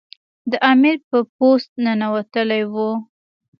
د 0.51 0.53
امیر 0.71 0.97
په 1.09 1.17
پوست 1.35 1.69
ننوتلی 1.85 2.63
وو. 2.73 2.89